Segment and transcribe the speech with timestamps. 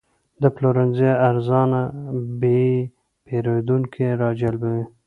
[0.41, 1.81] د پلورنځي ارزانه
[2.41, 2.65] بیې
[3.25, 4.83] پیرودونکي راجلبوي.